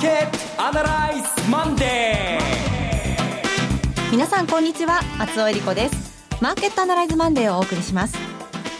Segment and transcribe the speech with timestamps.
[0.00, 5.02] ーケットアナライズマンデー皆さんこんにちは。
[5.18, 6.26] 松尾英里子です。
[6.40, 8.16] マーケットアナライズマンデーをお送りします。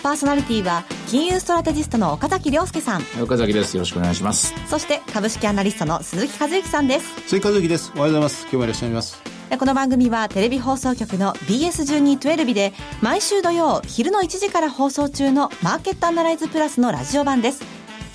[0.03, 3.03] パーソナリティは金融ストラテジストの岡崎良介さん。
[3.23, 3.77] 岡崎です。
[3.77, 4.55] よろしくお願いします。
[4.67, 7.21] そして株式アナリストの鈴木一之さんです。
[7.29, 7.93] 鈴木一之です。
[7.97, 8.43] おはようございます。
[8.45, 9.23] 今日もいらっしゃいます。
[9.59, 17.63] この番組はテレビ放送局の BS1212 で毎週土曜昼の1時から放送中のマーケットアナライズプラスのラジオ版です。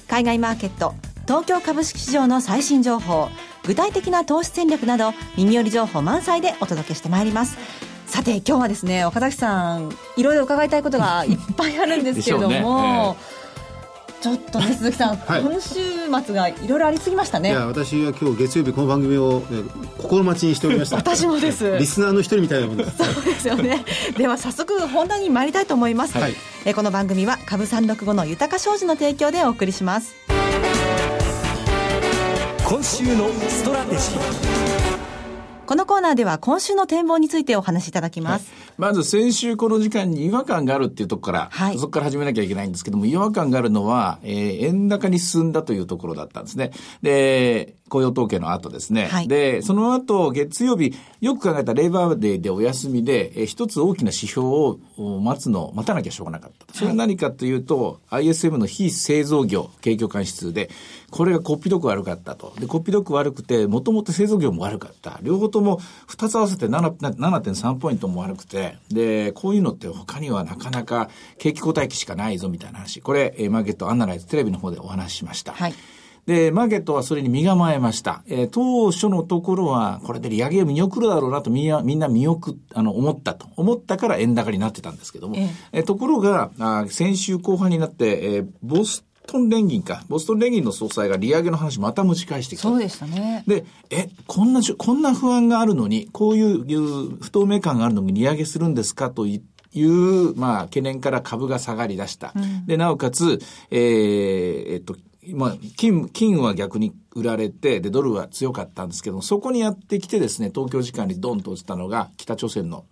[0.07, 0.95] 海外マーケット
[1.27, 3.29] 東京株式市場の最新情報
[3.63, 7.57] 具体的な投資戦略など耳寄り情報満載でお届けしてまいります。
[8.05, 13.17] さて今日はですね岡崎さんいろいろ伺いたいことが いっぱいあるんですけれども、
[14.21, 15.79] ちょっとね鈴木さん、 はい、今週
[16.25, 17.49] 末がいろいろありすぎましたね。
[17.49, 19.41] いや私は今日月曜日この番組を
[19.97, 20.97] 心待ちにしておりました。
[20.97, 21.75] 私もです。
[21.79, 22.97] リスナーの一人みたいなもんです。
[22.97, 23.83] そうですよね。
[24.15, 30.13] では早速本題に参りたいと思います、はい、えこの番組は株三六五の豊商事の提供でお送りします
[32.67, 34.55] 今週のストラテジー
[35.67, 38.51] このコーナーでは今週の展望についてお話しいただきます。
[38.51, 46.71] はい、まず先週この時間に違和感があるっていうところから、はい、そこから始めなきゃいけないんですけども、違和感があるのは、えー、円高に進んだというところだったんですね。
[47.03, 49.07] で、雇用統計の後ですね。
[49.07, 54.79] はい、で、その後、月曜日、よく考えた Labor Day でお休みで、えー、一つ大きな指標を
[55.21, 56.73] 待つの、待たなきゃしょうがなかった。
[56.73, 60.71] それは何かというと、ISM の非製造業景況感指数で、
[61.11, 62.53] これがこっぴどく悪かったと。
[62.59, 65.19] で、こっぴどく悪くて、もともと製造業も悪かった。
[65.21, 72.99] 両方とも2つ合わせて7.3ポイントも悪くて、で、こういうのって他にはなかなか景気後退期しかないぞみたいな話。
[73.01, 75.53] これ、マーケットアナライズテレビの方でお話ししました。
[75.53, 75.73] はい。
[76.25, 78.23] で、マーケットはそれに身構えました。
[78.27, 83.47] えー、当初のところは、これで利上げを見送るだろうなとみんな、みんな見送あの、思ったと。
[83.55, 85.35] 思ったから円高になってたんですけども。
[85.37, 92.69] ええー、ところが、あ先週後半になって、えー、ボストン連銀か、ボストン連銀の総裁が利上げの話また持ち返してきた。
[92.69, 93.43] そうでしたね。
[93.45, 102.31] で、え、こんな、こんな不安があるのに、こういう不透明感があるのに利上げするんですかと言って、いう、まあ、懸念から株が下がり出した。
[102.33, 104.95] うん、で、なおかつ、えー、えっと、
[105.33, 112.85] まあ、金、金は逆に売られて、で、ドルは強かったんですけどそこにやってきてですね、東京時間にドンと落ちたのが、北朝鮮の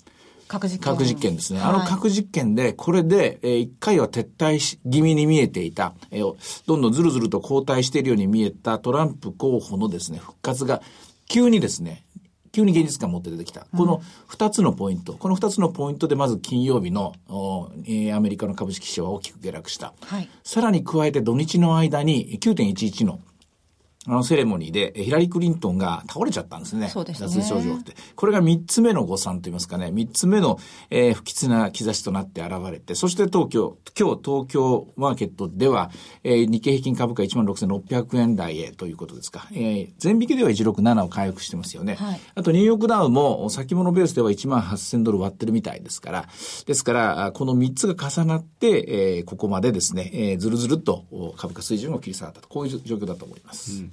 [0.47, 0.93] 核実験。
[0.93, 1.59] 核実験ですね。
[1.59, 6.35] はい、あの核実験で、これで、えー、一回は撤退し気味に見えていた、えー、
[6.67, 10.81] どんどんずるずると後退しているように見えたトランプ候補のですね、復活が、
[11.27, 12.03] 急にですね、
[12.53, 13.65] 急に現実感を持って出てきた。
[13.75, 19.93] この二つのポイント、この二つのポイントでまず金曜日の、えー、アメリカの株式市場は大きく下落した。
[20.01, 23.19] はい、さらに加えて土日の間に9.11の
[24.05, 26.89] あのセレモニーでヒラリー・クリントンが倒れちゃったんですね。
[26.89, 27.27] そうですね。
[27.27, 27.93] 脱症状って。
[28.15, 30.59] これが三つ目の誤算といいますかね、三つ目の、
[30.89, 35.89] えー、不吉な兆しとなって現れて、そして東京、今日東京マーケットでは、
[36.23, 39.47] えー、日経平均株価16,600円台へということですか。
[39.53, 41.95] えー、前引きでは167を回復してますよね。
[41.95, 46.25] はい、あとニューヨークダウも先物ベースでは1万8000ドル割ってるみたいですから、
[46.65, 48.85] ですから、この三つが重なって、
[49.17, 51.05] えー、ここまでですね、えー、ずるずると
[51.37, 53.83] 株価水準を切り下がったと、こういう状況だと思います。
[53.83, 53.92] うん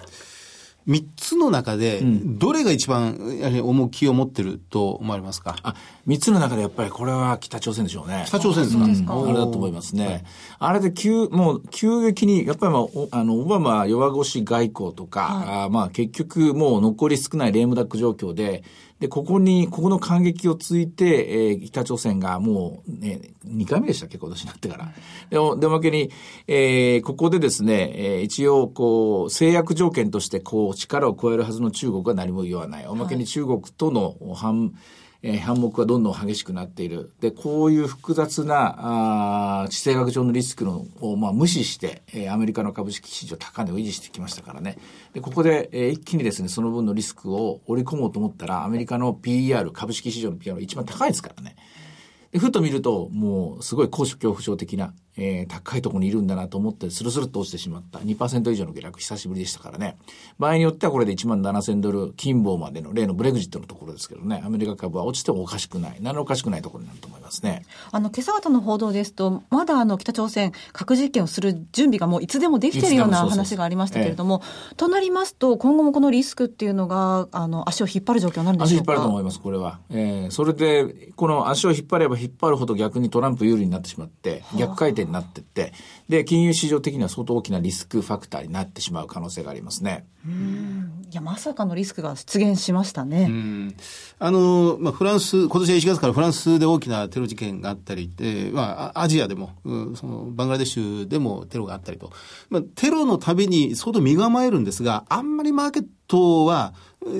[0.87, 5.75] 3つの中で、どれが一番やはり重きを持ってると思われますか、あ
[6.07, 8.23] 3つの中でやっぱりこれは北朝鮮でしょうね。
[8.25, 10.05] 北朝鮮ですか、うん、あれだと思いますね。
[10.05, 10.23] はい、
[10.59, 18.63] あれで急、もう急激に、やっぱり、まあ、あの、オバマ弱腰外交とか、はい、あまあ結局もう残り少ないレームダック状況で、
[19.01, 24.91] で、ここに、ここの感激をついて、えー、北朝鮮がもう、ね、2回目でしたっけ、今年になってから。
[25.31, 26.11] でも、でもけに、
[26.45, 32.85] えー、ここでですね、えー、一応、こう、制約条件として、こう、力を加えるはずの中国は何も言わない。
[32.85, 34.71] おまけに中国との反、はい
[35.23, 37.11] えー、反目がどんどん激しくなっている。
[37.19, 44.77] で、こういう複雑な、あ地政学上のリスクのを、まあ、無視して、えー、アメリカの株式市場高値を維持してきましたからね。
[45.13, 51.55] で、ここで、えー、一気にですね、その分のリスクを織り込もうと思ったら、アメリカの PER、株式市場の PER 一番高いですからね。
[52.31, 54.93] で、ふっと見ると、もう、すごい高所恐怖症的な、
[55.23, 57.99] えー、高いところにいるんだなと思って、スルスルっと落ちてしまった。
[57.99, 59.95] 2%以上の下落、久しぶりでしたからね。
[60.39, 65.97] 場合によってはこれで1万7000ドル、金棒までの例のブレグジットのところですけどね、アメリカ株は落ちてもおかしくない。
[66.01, 67.63] 何のおかしくないところになると思いますね。
[67.91, 78.93] あの、今朝方の報道ですと、まだあの、北朝鮮、核実験をする準備がもういつでもできているような話がありましたけれども、ええ、となりますと、今後もこのリスクっていうのが、あの、足を引っ張る状況になるんでしょうか？
[78.93, 79.79] 足引っ張ると思います、これは。
[79.91, 85.73] えー、それで、この足を引っ張れば引っ張るほど逆にトランプ有利になってしまって、逆回転になってって、
[86.09, 90.05] で、金融市場的には相当大きなリスクファクターになってしまう可能性がありますね。
[90.25, 93.23] うんいや、まさかのリスクが出現しましたね。
[93.23, 93.75] うん
[94.19, 102.11] あの、まあ、フランス、今年は1月からフランスで大きなテロ事件があったり、えー、まあ、アジアでも、うん、その、バングラデシュでもテロがあったりと。
[102.49, 106.73] まあ、テロのたびに相当身構えるんですが、あんまりマーケットは、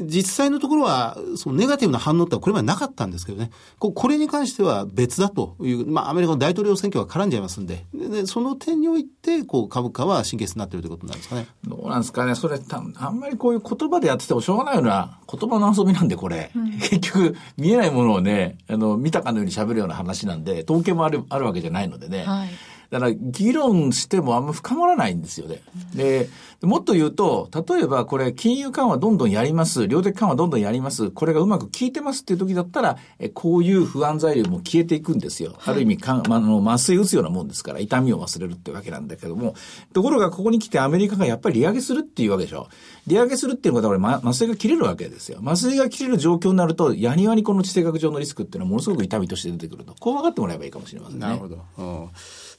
[0.03, 3.49] 実際のところは、そのネガティブな反応ってこれまでなかったんですけどね。
[3.79, 11.47] ここれに関しては別だという、まあ、アメリカの大統領選挙が絡んじゃいますんで、でその点において、こう、株価は神経質になっているということなんですかね。
[11.67, 12.35] どうなんですかね。
[12.35, 12.59] それ、
[12.97, 16.51] あんまりこういう言葉でやっててもしょうがないような言葉の遊びなんで、これ。
[16.55, 22.23] うん、結局、見えないものをね、あの、見たかのように喋るような話なんで、統計もある、あるわけじゃないのでね。
[22.23, 22.49] はい
[22.91, 25.61] だから議論してもあんま深まらないんですよね。
[25.95, 26.29] で、
[26.61, 35.55] もっと言うと、例えばこれ金融緩和どんどんやります、量的緩和どんどんやります、これがうまく効いてますっていう時だったら、えこういう不安材料も消えていくんですよ。
[35.65, 39.55] ある意味か、まあの、麻酔打つようなもんですから、痛みを忘れるってわけなんだけども、
[39.93, 42.67] ところがここに来てアメリカがやっぱり利上げするっていうわけでしょ。
[43.07, 45.39] 利上げするっていうことはこれ、麻酔が切れるわけですよ。
[45.41, 49.95] 麻酔が切れる状況になると、やにわにこの地政学上のリスクっていうのはものすごく痛みとして出てくると。
[49.97, 51.25] こう分かってもらえばいいかもしれませんね。
[51.25, 51.59] なるほど。
[51.77, 52.09] うん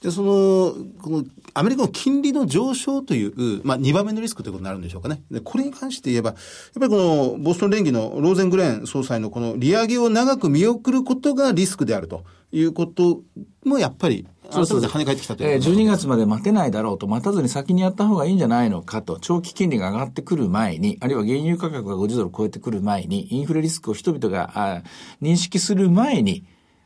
[0.03, 5.23] で、その、この、アメリカの金利の上昇という、まあ、2番目のリスクということになるんでしょうかね。
[5.31, 6.39] で、これに関して言えば、やっ
[6.75, 12.25] ぱりこの、ボストン連議のローゼングレーン総裁のこの利上げを長く見送ることがリスクであると。
[12.53, 13.23] いうこと
[13.65, 24.83] も、やっぱり、そうそう跳ね返ってきたという、えー、12月まで待てないだろうと、待たずに先にやった方がいいんじゃないのかと、長期金利が上がってくる前に、あるいは原油価格が50ドル超えてくる前に、インフレリスクを人々があ
[25.23, 26.45] 認識する前に、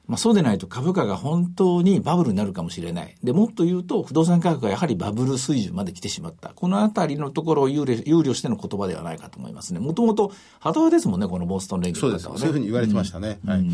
[0.08, 3.16] まあ、そうでないと株価が本当にバブルになるかもしれない。
[3.24, 6.50] で、もっと言うと、不動産価格がやはりバブル水準まで来てしまった。
[6.50, 9.80] このあたりのところを憂慮しての言葉ではないかと思いますね。
[9.80, 12.40] もともと、ハトですもんね、このボストン連携、ね、そうです。
[12.40, 13.40] そういうふうに言われてましたね。
[13.44, 13.66] うん、はい。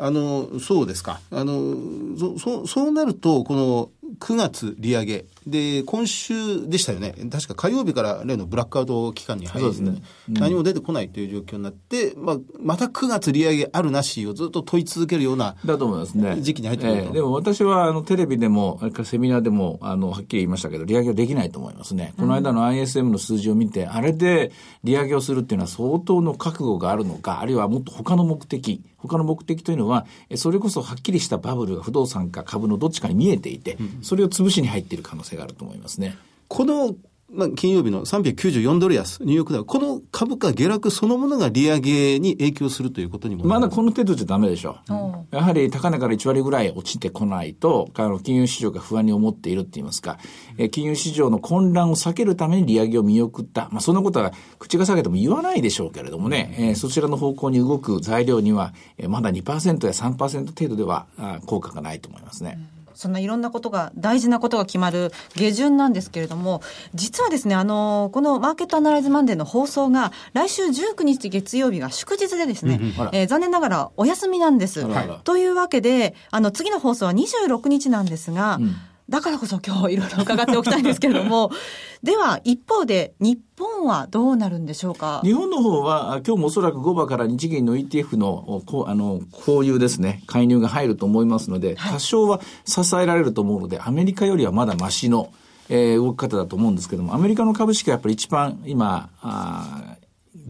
[0.00, 1.20] あの、そうですか。
[1.30, 1.74] あの、
[2.16, 3.90] そ、そそうなると、この
[4.20, 5.26] 9月利上げ。
[5.50, 7.14] で、今週でしたよね。
[7.30, 10.02] 確か火曜日から例のブラックアウト期間に入って、ね。
[10.28, 16.40] うん、何も出てこないという状況になって、まあ、また9月利上げあるなしをずっと問い続けるようなだと思いますね。
[16.40, 22.14] 時期に入ってくると、えー、でも私はあのテレビでも、あれからセミナーでも、あの、はっきり言いましたけど、利上げはできないと思いますね。
[22.18, 24.52] この間の ISM の数字を見て、あれで
[24.84, 36.18] 利上げをするっていうのは相当の覚悟があるのか、あるいはもっと他の目的、他の目的というのは、それこそはっきりしたバブルが不動産か株のどっちかに見えていて、それを潰しに入っている可能性があると思いますね。
[36.48, 36.94] この
[37.30, 45.36] まあ、金曜日の394ドル安、ニューヨークダウ、この株価下落そのものが利上げに影響するということにもまだこの程度じゃダメでしょう。
[45.36, 50.18] やはり高値から1割ぐらい落ちてこないと、あの金融市場が不安に思っているって言いますか、
[50.56, 53.68] え金融市場の混乱を避けるために利上げを見送った。
[53.72, 62.58] まあ、そんなことは口が下げても言わないでしょうけれどもね、えー、そちらの方向に動く材料には、えー、まだ2%や3%程度ではあ効果がないと思いますね。
[62.72, 66.62] うんそんないろんなことが、大事なことが決まる下旬なんですけれども、
[66.94, 72.80] 実はですね、あの、このマーケットアナライズマンデーの放送が、来週19日月曜日が祝日でですね、
[73.12, 74.84] えー、残念ながらお休みなんです。
[75.22, 78.76] というわけで、あの、次の放送は26日なんですが、うん
[79.08, 81.50] だからこそ今日いろいろ伺っておきたいんですけれども、
[82.02, 85.22] では一方で日本はどうなるんでしょうか？
[85.24, 95.30] 日本の方は今日もおそらく5番から日銀の ETF のこうあのこういうですね、介入が入ると思いますので、多少は支えられると思うので、アメリカよりはまだましの、
[95.70, 99.96] えー、動き方だと思うんですけども、アメリカの株式はやっぱり一番今、あ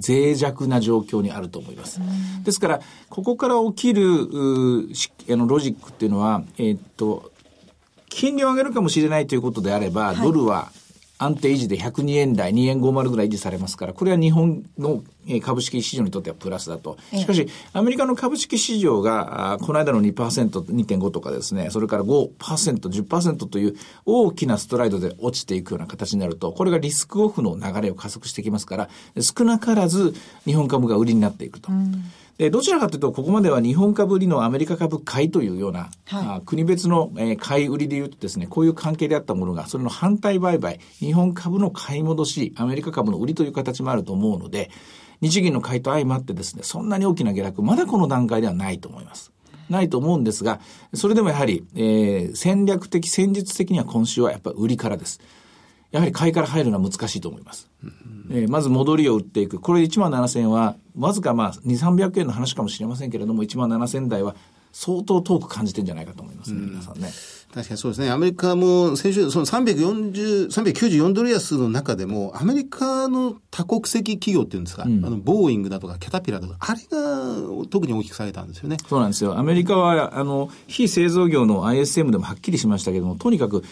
[0.05, 2.01] 脆弱な状況にあると思います。
[2.45, 4.03] ですから、ここから起きる、
[5.31, 7.33] あの、ロジックっていうのは、えー、っと、
[8.09, 10.73] 金利を上げるかもしれないということであれば、ドルは
[11.19, 15.03] 安定維持で102円台、2円50ぐらい維持されますから、これは日本の
[15.43, 16.97] 株式市場にとってはプラスだと。
[17.13, 28.89] しかし、アメリカの株式市場が、この間の2%、2.5とかですね、それから5%、10%という大きなストライドで落ちていくような形になると、これがリスクオフの流れを加速してきますから、
[29.21, 31.73] 少なからず日本株が売りになっていくと。
[31.73, 32.05] うん
[32.39, 44.71] で、どちらかというと、ここまでは日本株売りのアメリカ株買いというような、はい、国別の、えー、買い売りで言うとですね、こういう関係であったものが、それの反対売買、日本株の買い戻し、アメリカ株の売りという形もあると思うので、
[45.21, 49.33] 日銀の買いと相まってですね、そんなに大きな下落、まだこの段階ではないと思います。
[49.69, 50.61] ないと思うんですが、
[50.95, 55.21] それでもやはり、えー、戦略的、戦術的には今週はやっぱり売りからです。
[55.91, 57.69] やはり買いから入るのは難しいと思います。
[58.31, 59.59] えー、まず戻りを売っていく。
[59.59, 64.37] これ1万7000円は、わずかまあ2、300円の話かもしれませんけれども、1万7000台は
[64.73, 67.11] 相当遠く感じてんじゃないかと思いますね、皆さんね。
[67.55, 68.11] 確かにそうですね。
[68.11, 78.77] アメリカも先週、その340、394ドル安の中でも、アメリカの多国籍企業っていうんですか、うん、あの、ボーイングだとかキャタピラとか、あれが特に大きく下げたんですよね。
[78.87, 79.39] そうなんですよ。
[79.39, 83.65] アメリカは、あの、非製造業の ISM でもはっきりしましたけども、とにかく、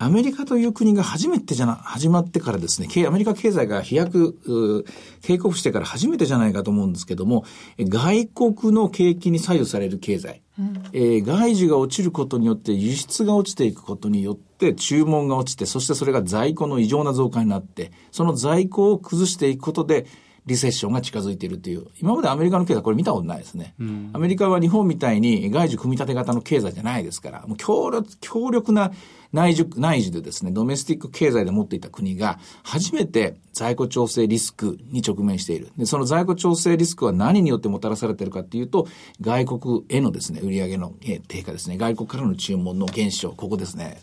[0.00, 4.84] アメリカという国が初めてじゃな、始まってからですね、アメリカ経済が飛躍、
[5.22, 7.44] 警告してから初めてじゃないかと思うんですけども、
[7.80, 20.06] 外国の景気に左右される経済、うん、えー、外需が落ちることによって輸出が落ちていくことによって注文が落ちて、そしてそれが在庫の異常な増加になって、その在庫を崩していくことで、
[20.46, 23.74] リセッションが近づいているっていう、今までアメリカの経済これ見たことないですね。
[23.78, 28.92] うん、アメリカは日本みたいに外需組み立て型の経済じゃないですから、もう強力強力な
[29.32, 35.70] 内需、内需でですね、ドメスティック経済で持っていた国が、初めて在庫調整リスクに直面している。
[35.76, 38.88] で、その在庫調整リスクは何によってもたらされているかっていうと、
[39.20, 40.94] 外国へのですね、売上の
[41.28, 44.00] 低下ですね、外国からの注文の減少、ここですね。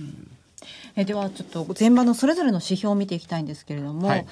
[0.00, 0.28] うん
[0.94, 4.26] えではちょっと前場のそれぞれの指標を見ていきたいんですけれども、はい、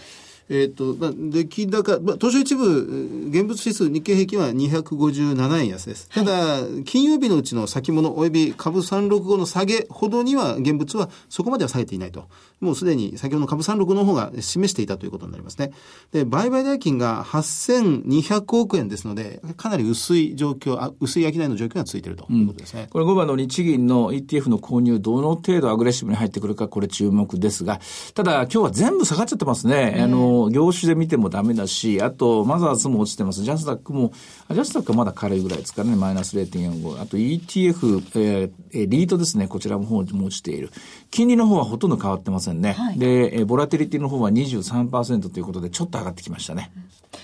[0.50, 6.08] えっ、ー、と、まあ、出来高、まあ、東証一部、現物指数、日経平均は257円安です。
[6.08, 12.24] ただ、金曜日のうちの先物及び株365の下げほどには、現物はそこまでは下げていないと。
[12.60, 15.70] もうすでに先ほどの株365の方が示していたということになりますね。
[16.12, 22.82] で、売買代金が8200億円ですので、かなり薄い状況、あ薄い商いの状況がついているということですね。
[22.82, 27.80] うん、これ5番の日銀の ETF の購入、どの程度アグレッシブに入ってくるか、これ注目ですが、
[28.14, 29.98] ただ、今日は全部下がっちゃってますね。
[30.00, 33.42] あの、業種で見てもダメだし、あと、マザーズも落ちてます。
[33.42, 34.12] ジャスダックも、
[34.50, 37.02] ジャスダックはまだ軽いぐらいですからね、マイナス0.45。
[37.02, 40.70] あと ETF、えー、リートですね、こちらの方も落ちている。
[41.10, 42.72] 金利の方はほとんど変わってませんね。
[42.72, 46.72] はい、で、ボラテリティの方は23%ということで、ちょっと上がってきましたね。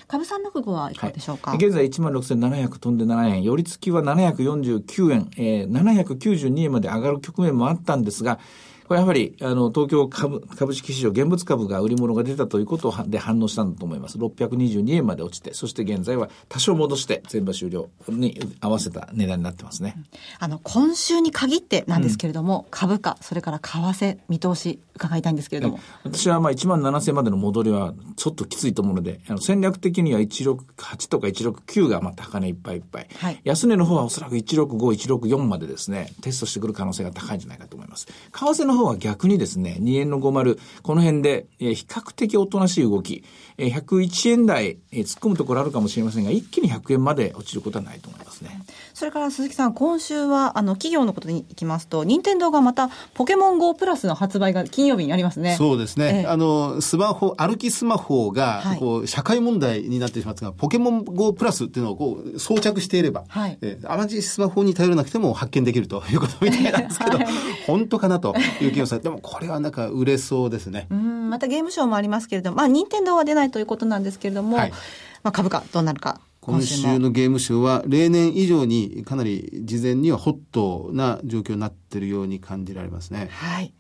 [0.08, 8.38] 株三六五はいかがでしょうか、はい、現在16,700飛んで7円、寄り付きは749円、えー、792円まで上がる局面もあったんですが、
[8.86, 14.16] これやはり、あの、東京株株式市場、現物株が売り物が出たということで反応したんだと思います。
[14.16, 19.96] 622円まで落ちて、そして現在は多少戻して、全場終了に合わせた値段になってますね。
[20.38, 25.80] あの、今週に限ってなんですけれども、うん、株価、それから為替、見通し、伺いたいんですけれども。
[26.04, 33.08] 私はまあ1万7000までの戻りはちょっときついと思うので、あの戦略的には168とか169がまあ高値いっぱいいっぱい。
[33.18, 38.06] はい、安値の方はおそらく165、164までですね、テストしてくる可能性が高いんじゃないかと思います。
[38.06, 43.24] 為替の方は逆にですね、2円の50、この辺で、えー、比較的おとなしい動き、
[43.58, 48.62] えー、101円台、えー、突っ込むところあるかもしれませんが、一気に100円まで落ちることはないと思いますね。
[48.94, 55.56] それから鈴木さん、今週は、あの、企業のことにいきますと、任天堂がまた、ポケモン GO プラスの発売が金曜日にありますね。
[55.56, 56.22] そうですね。
[56.24, 67.18] えー、あの、スマホ、歩きスマホが、こう、社会問題になってしまったが、ポケモン GO プラスっていうのをこう、装着していれば、はい、えー、あまりスマホに頼らなくても発見できるということみたいなんですけど、
[67.66, 70.86] 本当かなという気がさでもこれはなんか売れそうですね。
[70.90, 74.70] うん、またゲームショーもありますけれども、まあ、任天堂は出ないということなんですけれども、はい、
[75.22, 76.20] まあ、株価どうなるか。
[76.40, 83.28] 今週のゲームショーは例年以上にかなり事前にはホットな状況になっているように感じられますね。
[83.32, 83.74] はい。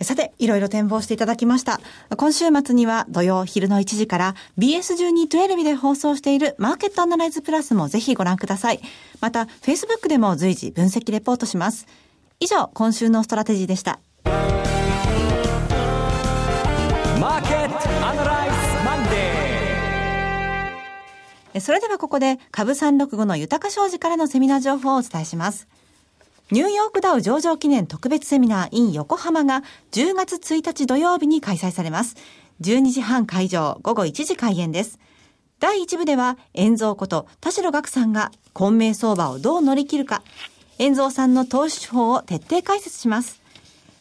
[0.00, 1.80] さて、いろいろ展望していただきました。
[2.16, 8.80] 今週末には土曜昼の1時から BS1212 で放送しているマーケットアナライズプラスもぜひご覧ください。
[9.20, 11.86] また、Facebook でも随時分析レポートします。
[12.42, 14.00] 以上、今週のストラテジーでした。
[14.24, 25.68] マーケットアナライズマンデーそれではここで株365の豊か商事からのセミナー情報をお伝えします。
[26.50, 32.16] ニューヨークダウ上場記念特別セミナー in 横浜が10月1日土曜日に開催されます。
[32.60, 34.98] 12時半会場、午後1時開演です。
[35.60, 40.24] 第1部では、遠蔵こと田代岳さんが、混迷相場をどう乗り切るか、
[40.78, 43.40] 遠蔵さんの投資手法を徹底解説します。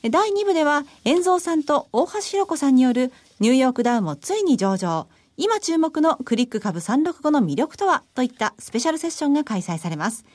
[0.09, 5.07] 第2部では、遠蔵さんと大橋弘子さんによる、ニューヨークダウもついに上場。
[5.37, 8.03] 今注目のクリック株365の魅力とは？
[8.13, 10.25] といったスペシャルセッションが開催されます。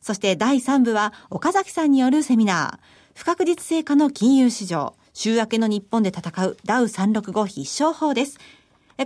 [0.00, 8.38] そして第3部は岡崎さんによるセミナー、不確実性化の金融市場、週明けの日本で戦うダウ365必勝法です。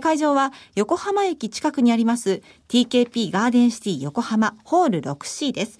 [0.01, 5.79] 会場は横浜駅近くにあります TKP ガーデンシティ横浜ホール 6C です。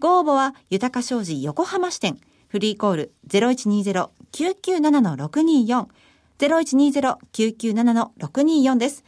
[0.00, 2.16] ご応募は豊か商事横浜支店
[2.48, 5.86] フリーコール0120-997-624
[6.38, 9.04] 0120-997-624です。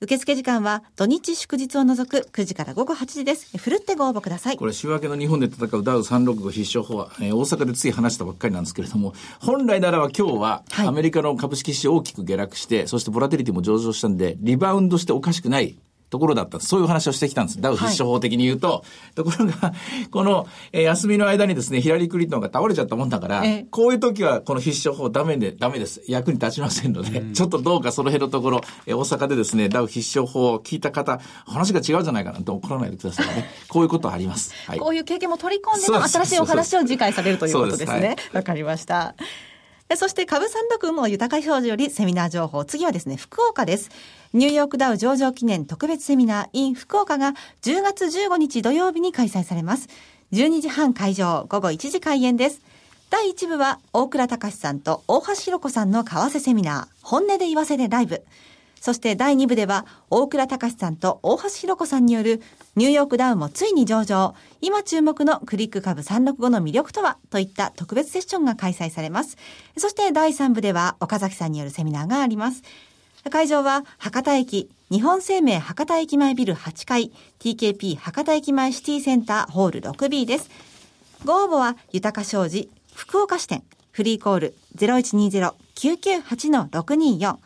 [0.00, 3.56] 受付時間は土日祝日を除く9時から午後8時です。
[3.56, 4.56] ふるってご応募ください。
[4.56, 15.78] これ週明けの日本で戦うダウ365必勝法は、えー、大阪でつい話したばっかりなんですけれども、本来ならば今日はアメリカの株式市場大きく下落して、はい、そしてボラテリティも上場したんで、リバウンドしておかしくない
[16.10, 16.60] ところだった。
[16.60, 17.60] そういう話をしてきたんです。
[17.60, 18.84] ダウ必勝法的に言うと。
[19.14, 19.72] ところが、
[20.10, 26.02] この、えー休みの間にですね、ヒラリー・クリントンが倒れちゃったもんだから、ええこういう時はこの必勝法ダメで、ダメです。
[26.08, 33.50] 役に立ちませんので、ちょっとどうかその辺のところ、えー大阪でですね、ダウ必勝法を聞いた方、話が違うじゃないかなと怒らないでくださいね。
[33.68, 34.52] こういうことあります。
[34.66, 34.78] はい。
[34.78, 38.38] こういう経験も取り込んでの新しいお話を次回されるということですねで。
[38.38, 39.14] わかりました。
[39.96, 42.62] そして株三六の豊か表示よりセミナー情報。
[42.66, 43.90] 次はですね、福岡です。
[44.34, 49.88] ニューヨークダウ上場記念特別セミナー in 福岡が10月15日土曜日に開催されます。
[50.32, 52.60] 12時半会場、午後1時開演です。
[53.08, 58.22] 第1部は大倉隆さんと大橋弘子さんの為替セミナー、本音で言わせでライブ。
[58.80, 62.40] そして第2部では、大倉隆さんと大橋弘子さんによる、
[62.76, 69.36] ニューヨークダウンもついに上場、今注目のクリック株365の魅力とはといった特別セッションが開催されます。
[69.76, 72.62] そして第3部では、岡崎さんによるセミナーがあります。
[73.30, 80.48] 会場は、博多駅、日本生命博多駅前ビル8階、TKP 博多駅前シティセンターホール 6B です。
[81.24, 87.36] ご応募は、豊か商事、福岡支店、フリーコール0120-998-624、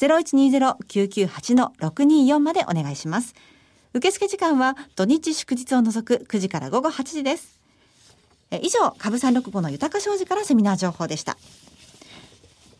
[0.00, 3.34] 0120-998-624までお願いします。
[3.92, 7.58] 受付時間は土日祝日を除く9時から午後8時です。
[8.50, 11.38] え以上、株365の豊か商事からセミナー情報でした。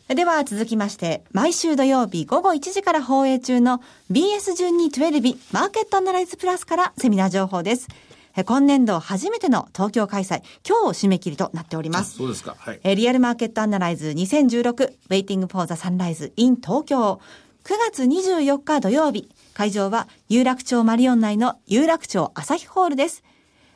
[0.07, 7.87] では続きまして、毎週土曜日午後1時から放映中の BS1212 マーケットアナライズプラスからセミナー情報です。
[8.35, 12.17] え今年度初めての東京開催、今日締め切りとなっております。
[12.17, 12.55] そうですか。
[12.57, 12.79] はい。
[12.83, 17.19] えーリアルマーケットアナライズ2016 Waiting for the Sunrise in 東京
[17.63, 23.23] 9月24日土曜日会場は有楽町マリオン内の有楽町朝日ホールです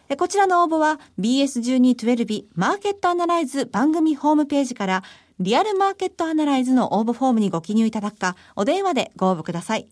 [0.09, 5.03] えーこちらの応募は BS1212 マーケットアナライズ番組ホームページから
[5.39, 9.87] リアルマーケットアナライズの応募フォームにご記入いただくかお電話でご応募ください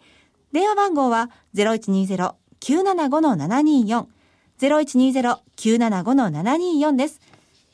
[0.53, 4.05] 電話番号は0120-975-724
[4.60, 7.19] 0120-975-724です。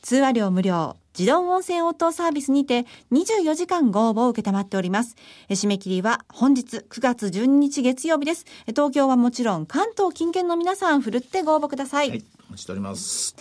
[0.02, 5.16] 通話料無料、自動音声応答サービスにて24時間ご応募を受けたまっております。
[5.48, 8.46] え締め切りは本日9月12日月曜日です。
[8.66, 12.10] え東京はもちろん関東近県の皆さんふるってご応募ください。
[12.10, 12.24] はい。
[12.48, 13.36] お待ちしております。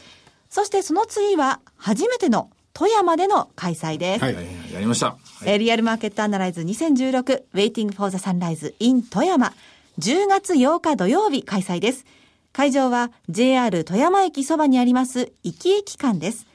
[0.50, 4.24] そしてその次は初めての富山での開催です。
[4.24, 4.36] はい。
[4.74, 5.08] やりました。
[5.08, 9.54] はいえーリアルマーケットアナライズ2016 Waiting for the Sunrise in 富山
[10.00, 12.06] 10月8日土曜日開催です。
[12.52, 16.48] 会場は JR 富山駅そばにあります壱岐駅間です。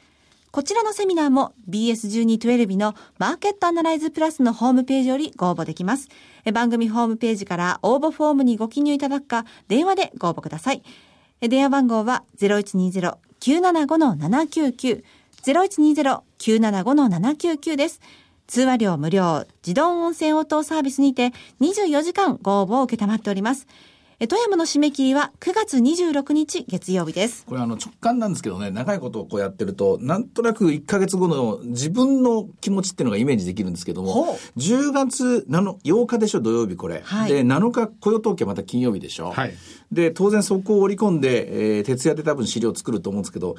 [0.51, 6.09] こちらのセミナーも BS1212 のマーケットアナライズプラスのホームページよりご応募できます。
[6.53, 10.85] 番組ホームページから応募フォームにご記入いただくか電話でご応募ください。
[11.41, 15.03] 電話番号は0120-975-799
[15.43, 18.01] 0120-975-799です。
[18.47, 23.67] 通話料無料、自動音声応答サービスにて24時間ご応募を受けたまっております。
[24.25, 27.45] え富山の締め切りは9月26日月曜日です。
[27.45, 37.03] これあの直感なんですけどね、長いことをこうやってると、なんとなく1ヶ月後の自分の気持ちっていうのがイメージできるんですけども、10月7 8日でしょ、土曜日これ。
[37.05, 39.31] はいで、7日雇用統計また金曜日でしょ。
[39.31, 39.55] はい
[39.93, 43.57] で、当然そこを織り込んで、えー徹夜で多分資料を作ると思うんですけど、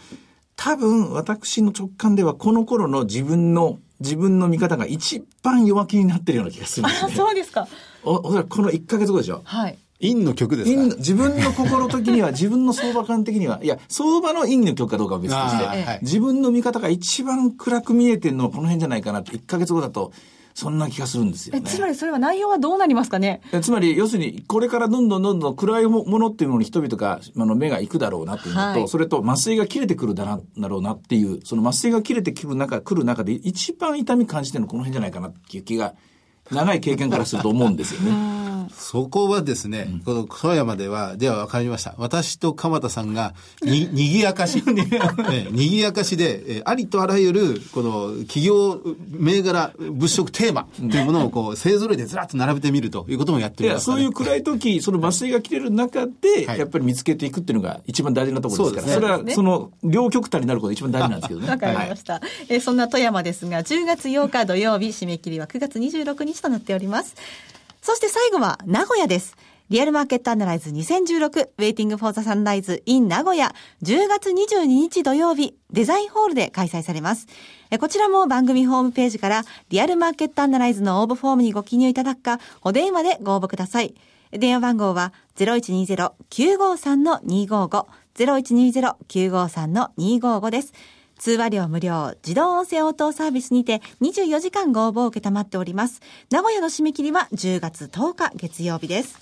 [0.56, 7.32] 多分私の直感ではこの頃の自分の、自分の見方が一番弱気になってるような気がするんですね。
[7.32, 7.68] うですか。
[8.04, 9.42] おおそらくこの1ヶ月後でしょ。
[9.44, 9.78] はい。
[10.02, 10.96] 陰の曲ですか？
[10.98, 16.00] 自分の心的には、 自分の相場感的には、いや、相場の陰の曲かどうかは別として、はい。
[16.02, 20.12] 自分の見方が一番暗く見えてるのはこの辺じゃないかなって、1ヶ月後だと、
[20.54, 21.62] そんな気がするんですよね。
[21.66, 23.42] えつまりそれは内容はどうなりますかね？
[23.52, 28.88] えつまり、要するに、これからどんどんどんどん暗いものっていうのに人々が、あの、目が行くだろうなっていうのと、はい。
[28.88, 35.94] それと麻酔が切れてくるだなだろうなっていう、その麻酔が切れてくる中、来る中で一番痛み感じてるのはこの辺じゃないかなっていう気が、
[36.52, 38.36] 長い経験からすると思うんですよね。
[38.78, 41.94] そこはですね、この富山では、では分かりました。
[41.98, 48.82] 私と鎌田さんが、に、にぎやかし、ねにぎやかしで、えーありとあらゆる、この、企業、
[49.12, 53.98] 銘柄、物色テーマというものを、こう、勢揃いでずらっと並べてみるということもやってみますかね。
[53.98, 56.60] そういう暗い時、その麻酔が切れる中で、はい。
[56.60, 61.50] やっぱり見つけていくっていうのが一番大事なところですから、そそうれはその両極端になることが一番大事なんですけどね。
[61.50, 62.22] わかりました。
[62.50, 67.16] えーそんな富山ですが、10月8日土曜日、締め切りは9月26日となっております。
[67.82, 69.38] そして最後は名古屋です。
[69.70, 77.26] リアルマーケットアナライズ2016 Waiting for the Sunrise in 名古屋10月22日土曜日デザインホールで開催されます。
[77.80, 83.96] こちらも番組ホームページからリアルマーケットアナライズの応募フォームにご記入いただくかお電話でご応募ください。
[84.32, 90.72] 電話番号は0120-953-255 0120-953-255です。
[91.20, 96.02] 通話料無料、自動音声応答サービスにて24時間ご応募を受けたまっております。
[96.30, 99.20] 名古屋の締め切りは10月10日月曜日です。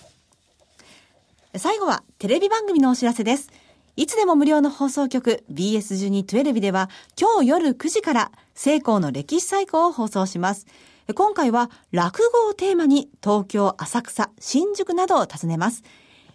[1.55, 3.49] 最後はテレビ番組のお知らせです。
[3.95, 10.65] いつでも無料の放送局 BS1212 では今日夜9時から成功の歴史最高を放送します。
[11.13, 15.83] 今回は落語をテーマに東京、浅草、新宿などを訪ねます。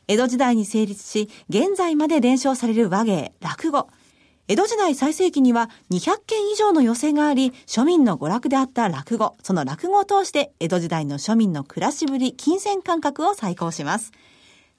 [0.06, 3.88] 江戸時代に成立し、現在まで伝承される和芸、落語。
[4.48, 9.36] 江戸時代最盛期には200件以上の寄席があり、庶民の娯楽であった落語。
[9.42, 14.10] その落語を通して江戸時代の庶民の暮らしぶり、金銭感覚を再考します。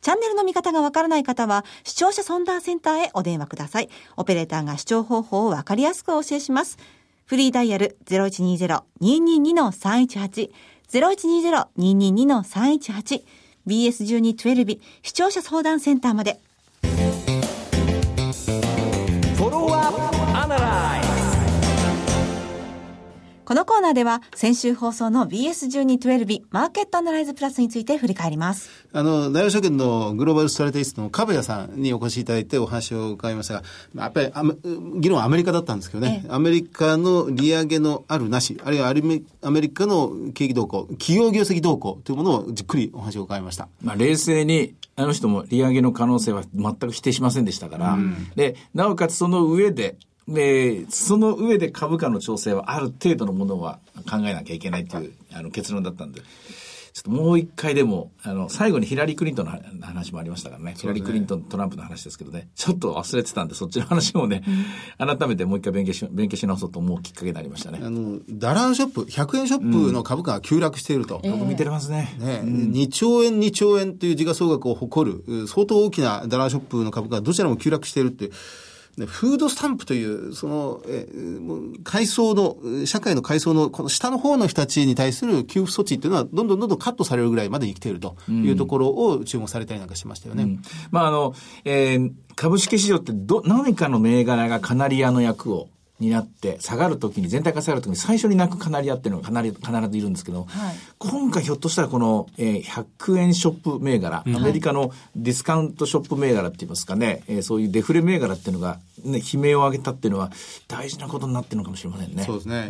[0.02, 3.90] チャンネルの見方がわからない方は、視聴者相談センターへお電話ください。
[4.18, 6.80] オペレーターが視聴方法をわかりやすくお教えします。
[7.26, 10.50] フリーダイヤル0120-222-318、
[11.78, 13.22] 0120-222-318、
[13.68, 16.42] BS1212 視聴者相談センターまで。
[23.50, 28.70] このコーナーでは先週放送の BS1212 マーケットアナライズプラスについて振り返ります。
[28.94, 33.64] あの、大和証券のグローバルストラテジストの株谷さんにお越しいただいてお話を伺いましたが、
[33.96, 34.32] やっぱり
[35.02, 43.68] 議論はアメリカだったんですけどね、アメリカの利上げのあるなし、あるいはアメアメリカの景気動向、企業業績動向というものをじっくりお話を伺いました。
[43.82, 47.98] まあ、冷静に、あの人も利上げの可能性は全く否定しませんでしたから、
[48.36, 49.98] で、なおかつその上で、
[50.30, 56.22] で、その上で株価の調整はある程度のものは考えなきゃいけないというあの結論だったんで、
[56.94, 59.52] ちょっともう一回でも、あの、最後にヒラリー・クリントンの
[59.86, 60.74] 話もありましたからね。
[60.78, 62.50] ヒラリー・クリントン、トランプの話ですけどね。
[62.56, 64.44] ちょっと忘れてたんで、そっちの話もね、
[64.98, 67.80] 改めてもう一回勉強し、勉強し直そうと思うきっかけになりましたね。
[67.82, 71.22] あの、ダラーショップ、100円ショップの株価が急落していると。
[71.24, 72.16] よく見てますね。
[72.20, 78.38] ね、2兆円、2兆円という時価総額を誇る、う相当大きなダラーショップの株価がどちらも急落しているっていう、ね
[79.06, 90.60] フードスタンプという、その、えー階層の、社会の階層の、この下の方の人たちに対する給付措置っていうのは、どんどんどんどんカットされるぐらいまで生きているというところを注目されたりなんかしましたよね。
[90.92, 91.34] まあ、あの、
[91.66, 95.68] えー株式市場ってど、何かの銘柄がカナリアの役を
[96.00, 110.32] 担って、下がるときに、全体が下がるときに最初に泣くカナリアっていうのが必ず必ずいるんですけど、はい今回ひょっとしたらこの、えー100円ショップ銘柄、アメリカのディスカウントショップ銘柄って言いますかね、えーそういうデフレ銘柄っていうのが、ね、悲鳴を上げたっていうのは
[110.68, 112.24] 大事なことになってるのかもしれませんね。
[112.24, 112.70] そうですね。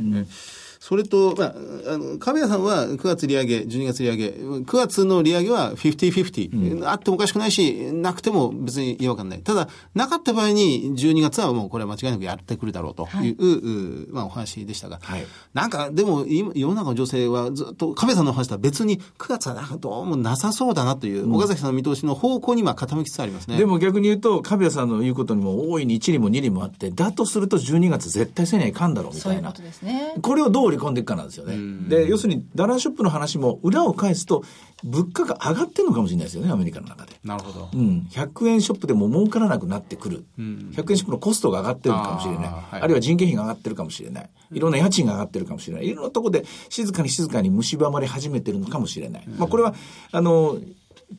[0.79, 1.55] それと、まあ、
[1.93, 9.41] あの、亀谷さんは9月利上げ、12月利上げ、9月の利上げは50-50、あってもおかしくないし、なくても別に違和感ない。
[9.41, 23.57] ただ、なかった場合に12月はもうこれは間違いなくやってくるだろうという、うまあお話でしたが、はいなんかでも今世の中の女性はずっと亀谷さんの話とは別に9月はなんかどうもなさそうだなという、岡崎さんの見通しの方向に今傾きつつありますね。
[23.57, 29.51] でも逆に言うと、カビアさんの言うことにも大いに1にも2にもあって、だとすると12月絶対せにはいかんだろうみたいな。
[29.51, 30.13] ですね。
[30.21, 31.57] これをどう織り込んでいくかなんですよね。
[31.87, 34.43] で、要するに、ダラーショップの話も裏を返すと、
[34.83, 37.13] 物価が上がってるのかもしれないですよね、アメリカの中で。
[37.23, 37.77] なるほどう。
[37.77, 38.07] ん。
[38.11, 40.25] 100円ショップでも儲からなくなってくる。
[40.37, 42.45] 100円ショップのコストが上がってるかもしれない。
[42.45, 44.29] あーはいあるいは人件費が上がってるかもしれない。
[44.51, 45.87] いろんな家賃が上がってるかもしれない。
[45.87, 49.27] いろんなところで静かに静かに蝕まれ始めてるのかもしれない。
[49.37, 49.75] まあこれは、
[50.11, 50.57] あの、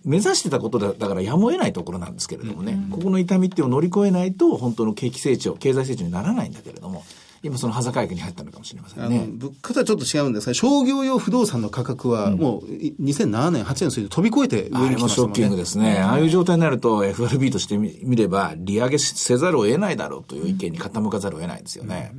[0.05, 7.05] 目指してたことだだからやむを得ないところなんですけれどもね、ここの痛みっていうのを乗り越えないと本当の景気成長、経済成長にならないんだけれども、
[7.43, 9.27] 今その端境期に入ったのかもしれませんね。
[9.33, 15.57] 物価とはちょっと違うんですが、商業用不動産の価格はもうい2007年、8年の水準飛び越えて上に来ましたもんもショッキングね。
[15.57, 15.99] ですね。
[16.01, 22.13] ああいう状態になると FRB としてみ見れば利上げせざるを得ないだろうという意見に傾かざるを得ないですよね。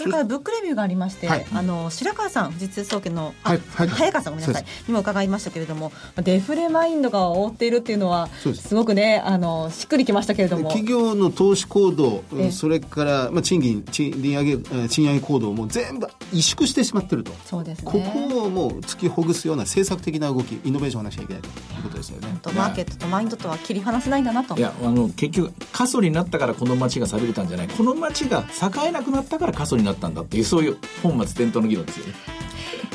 [0.00, 10.64] それからブックレビューがありまして、はいあの白川さん、富士通総研の、あはいはい早川さん、ごめんなさいにも伺いましたけれども、デフレマインドが覆っているっていうのは、すすごくね、あのしっくりきましたけれども。
[10.64, 17.32] 企業の投資行動ええ、それから、まあ、賃金、賃利上げ、えー賃上げ行動も全部萎縮してしまってると。
[17.44, 22.38] そうですねここをもう突きほぐすような政策的な動き、イノベーションをなくちゃいけないということですよね。
[22.42, 24.56] とマーケットとマインドとは切り離せないんだなと。
[24.56, 27.68] いや、あの、結局、過疎になったからこの街が錆びれたんじゃない。
[27.68, 32.14] この街が栄えなくなったから過疎になったんだっていう、そういう本末転倒の議論ですよね。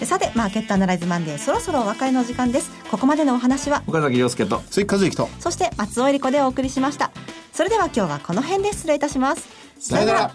[0.03, 2.69] さて、マーケットアナライズマンデー、そろそろお別れの時間です。
[2.91, 4.61] ここまでのお話は、岡崎亮介と。
[4.69, 5.29] 鈴木和之と。
[5.39, 7.11] そして松尾恵理子でお送りしました。
[7.53, 9.47] それでは今日はこの辺で失礼いたします。
[9.79, 10.31] さよなら。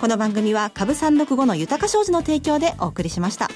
[0.00, 3.48] この番組は株三六五の豊か商事の提供でお送りしました。